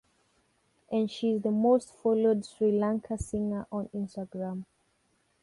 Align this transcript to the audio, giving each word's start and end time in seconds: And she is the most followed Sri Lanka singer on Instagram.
And 0.91 1.11
she 1.11 1.33
is 1.33 1.43
the 1.43 1.51
most 1.51 1.93
followed 2.01 2.43
Sri 2.43 2.71
Lanka 2.71 3.19
singer 3.19 3.67
on 3.71 3.87
Instagram. 3.89 4.65